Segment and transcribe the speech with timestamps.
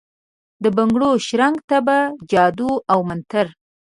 [0.63, 1.97] دبنګړو شرنګ ته، په
[2.31, 3.45] جادو اومنتر،